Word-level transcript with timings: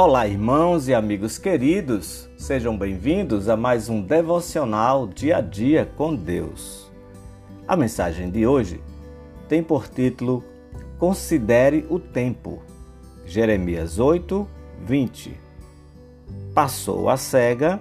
Olá, 0.00 0.28
irmãos 0.28 0.86
e 0.86 0.94
amigos 0.94 1.38
queridos, 1.38 2.30
sejam 2.36 2.78
bem-vindos 2.78 3.48
a 3.48 3.56
mais 3.56 3.88
um 3.88 4.00
devocional 4.00 5.08
dia 5.08 5.38
a 5.38 5.40
dia 5.40 5.90
com 5.96 6.14
Deus. 6.14 6.88
A 7.66 7.74
mensagem 7.74 8.30
de 8.30 8.46
hoje 8.46 8.80
tem 9.48 9.60
por 9.60 9.88
título 9.88 10.44
Considere 11.00 11.84
o 11.90 11.98
tempo. 11.98 12.62
Jeremias 13.26 13.98
8, 13.98 14.46
20. 14.86 15.36
Passou 16.54 17.10
a 17.10 17.16
cega, 17.16 17.80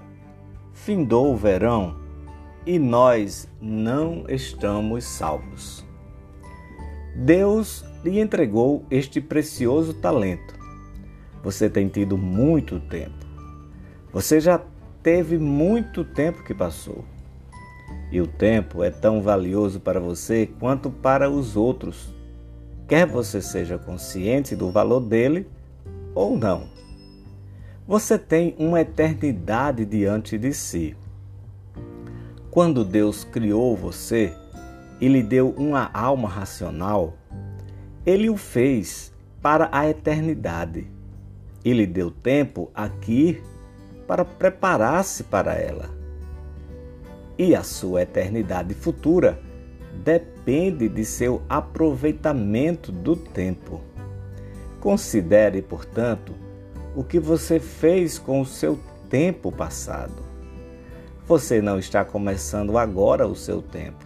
findou 0.74 1.32
o 1.32 1.38
verão 1.38 2.00
e 2.66 2.80
nós 2.80 3.48
não 3.62 4.26
estamos 4.28 5.04
salvos. 5.04 5.86
Deus 7.16 7.86
lhe 8.04 8.20
entregou 8.20 8.84
este 8.90 9.22
precioso 9.22 9.94
talento 9.94 10.57
você 11.44 11.70
tem 11.70 11.88
tido 11.88 12.18
muito 12.18 12.80
tempo. 12.80 13.26
Você 14.12 14.40
já 14.40 14.62
teve 15.04 15.38
muito 15.38 16.04
tempo 16.04 16.44
que 16.44 16.54
passou. 16.54 17.06
E 18.12 18.20
o 18.20 18.28
tempo 18.28 18.84
é 18.84 18.90
tão 18.90 19.22
valioso 19.22 19.80
para 19.80 20.00
você 20.00 20.50
quanto 20.60 20.90
para 20.90 21.30
os 21.30 21.56
outros, 21.56 22.14
quer 22.88 23.06
você 23.06 23.42
seja 23.42 23.78
consciente 23.78 24.56
do 24.56 24.72
valor 24.72 25.02
dele 25.02 25.48
ou 26.16 26.38
não. 26.38 26.68
Você 27.88 28.18
tem 28.18 28.56
uma 28.58 28.82
eternidade 28.82 29.86
diante 29.86 30.38
de 30.38 30.54
si. 30.54 30.96
Quando 32.50 32.84
Deus 32.84 33.24
criou 33.24 33.76
você 33.76 34.34
e 35.00 35.08
lhe 35.08 35.22
deu 35.22 35.52
uma 35.52 35.90
alma 35.94 36.28
racional, 36.28 37.14
ele 38.06 38.30
o 38.30 38.36
fez 38.36 39.14
para 39.42 39.70
a 39.72 39.88
eternidade 39.88 40.97
e 41.64 41.74
lhe 41.74 41.86
deu 41.86 42.12
tempo 42.12 42.72
aqui 42.74 43.42
para 44.08 44.24
preparar-se 44.24 45.24
para 45.24 45.54
ela. 45.56 45.90
E 47.38 47.56
a 47.56 47.64
sua 47.64 48.02
eternidade 48.02 48.74
futura 48.74 49.40
depende 50.04 50.88
de 50.88 51.04
seu 51.04 51.42
aproveitamento 51.50 52.92
do 52.92 53.16
tempo. 53.16 53.82
Considere, 54.80 55.62
portanto, 55.62 56.34
o 56.96 57.04
que 57.04 57.20
você 57.20 57.60
fez 57.60 58.18
com 58.18 58.42
o 58.42 58.46
seu 58.46 58.80
tempo 59.10 59.52
passado. 59.52 60.24
Você 61.28 61.62
não 61.62 61.78
está 61.78 62.06
começando 62.06 62.78
agora 62.78 63.28
o 63.28 63.36
seu 63.36 63.62
tempo, 63.62 64.06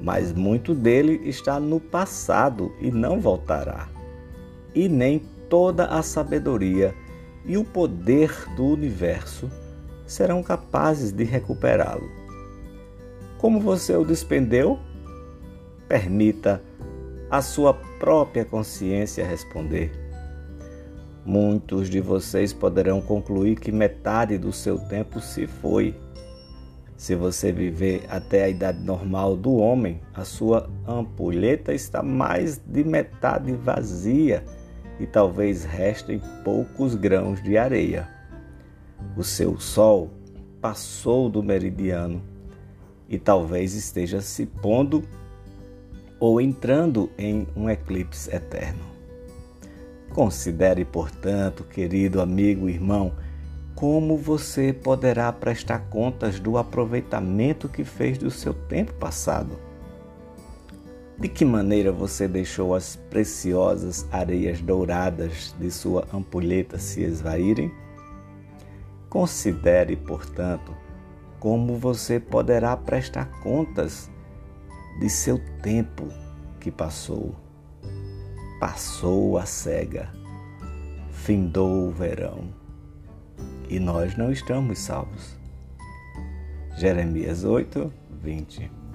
mas 0.00 0.32
muito 0.32 0.74
dele 0.74 1.22
está 1.24 1.58
no 1.58 1.80
passado 1.80 2.74
e 2.80 2.90
não 2.90 3.18
voltará. 3.20 3.88
E 4.74 4.88
nem 4.88 5.22
toda 5.48 5.86
a 5.86 6.02
sabedoria 6.02 6.94
e 7.44 7.56
o 7.56 7.64
poder 7.64 8.32
do 8.56 8.66
universo 8.66 9.50
serão 10.06 10.42
capazes 10.42 11.12
de 11.12 11.24
recuperá-lo. 11.24 12.08
Como 13.38 13.60
você 13.60 13.94
o 13.94 14.04
despendeu? 14.04 14.78
Permita 15.88 16.62
a 17.30 17.42
sua 17.42 17.74
própria 17.98 18.44
consciência 18.44 19.26
responder. 19.26 19.92
Muitos 21.24 21.90
de 21.90 22.00
vocês 22.00 22.52
poderão 22.52 23.00
concluir 23.00 23.58
que 23.58 23.72
metade 23.72 24.38
do 24.38 24.52
seu 24.52 24.78
tempo 24.78 25.20
se 25.20 25.46
foi. 25.46 25.94
Se 26.96 27.14
você 27.14 27.52
viver 27.52 28.04
até 28.08 28.44
a 28.44 28.48
idade 28.48 28.78
normal 28.82 29.36
do 29.36 29.56
homem, 29.56 30.00
a 30.14 30.24
sua 30.24 30.70
ampulheta 30.86 31.74
está 31.74 32.02
mais 32.02 32.58
de 32.58 32.84
metade 32.84 33.52
vazia 33.52 34.44
e 34.98 35.06
talvez 35.06 35.64
restem 35.64 36.20
poucos 36.44 36.94
grãos 36.94 37.42
de 37.42 37.56
areia. 37.56 38.08
O 39.16 39.22
seu 39.22 39.58
sol 39.58 40.10
passou 40.60 41.28
do 41.28 41.42
meridiano 41.42 42.22
e 43.08 43.18
talvez 43.18 43.74
esteja 43.74 44.20
se 44.20 44.46
pondo 44.46 45.04
ou 46.18 46.40
entrando 46.40 47.10
em 47.18 47.46
um 47.54 47.68
eclipse 47.68 48.34
eterno. 48.34 48.84
Considere, 50.10 50.84
portanto, 50.84 51.62
querido 51.62 52.20
amigo 52.20 52.68
e 52.68 52.72
irmão, 52.72 53.12
como 53.74 54.16
você 54.16 54.72
poderá 54.72 55.30
prestar 55.30 55.80
contas 55.90 56.40
do 56.40 56.56
aproveitamento 56.56 57.68
que 57.68 57.84
fez 57.84 58.16
do 58.16 58.30
seu 58.30 58.54
tempo 58.54 58.94
passado. 58.94 59.65
De 61.18 61.28
que 61.28 61.46
maneira 61.46 61.90
você 61.90 62.28
deixou 62.28 62.74
as 62.74 62.94
preciosas 62.94 64.06
areias 64.12 64.60
douradas 64.60 65.54
de 65.58 65.70
sua 65.70 66.06
ampulheta 66.12 66.78
se 66.78 67.02
esvaírem? 67.02 67.72
Considere, 69.08 69.96
portanto, 69.96 70.76
como 71.40 71.78
você 71.78 72.20
poderá 72.20 72.76
prestar 72.76 73.30
contas 73.40 74.10
de 75.00 75.08
seu 75.08 75.40
tempo 75.62 76.06
que 76.60 76.70
passou. 76.70 77.34
Passou 78.60 79.38
a 79.38 79.46
cega, 79.46 80.10
findou 81.10 81.88
o 81.88 81.90
verão 81.90 82.44
e 83.70 83.80
nós 83.80 84.18
não 84.18 84.30
estamos 84.30 84.80
salvos. 84.80 85.34
Jeremias 86.76 87.42
8, 87.42 87.90
20 88.22 88.85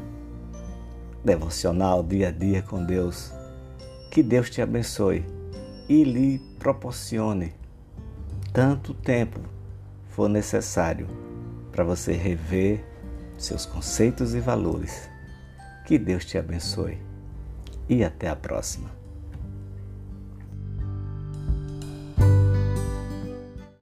devocional 1.23 2.03
dia 2.03 2.29
a 2.29 2.31
dia 2.31 2.61
com 2.61 2.83
Deus. 2.83 3.31
Que 4.11 4.21
Deus 4.21 4.49
te 4.49 4.61
abençoe 4.61 5.25
e 5.87 6.03
lhe 6.03 6.39
proporcione 6.59 7.53
tanto 8.53 8.93
tempo 8.93 9.39
for 10.09 10.27
necessário 10.27 11.07
para 11.71 11.83
você 11.83 12.13
rever 12.13 12.83
seus 13.37 13.65
conceitos 13.65 14.35
e 14.35 14.39
valores. 14.39 15.09
Que 15.85 15.97
Deus 15.97 16.25
te 16.25 16.37
abençoe 16.37 16.97
e 17.87 18.03
até 18.03 18.29
a 18.29 18.35
próxima. 18.35 19.00